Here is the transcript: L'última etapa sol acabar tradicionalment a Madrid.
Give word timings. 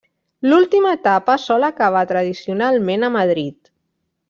L'última 0.51 0.93
etapa 0.99 1.35
sol 1.43 1.67
acabar 1.67 2.03
tradicionalment 2.13 3.07
a 3.07 3.13
Madrid. 3.21 3.71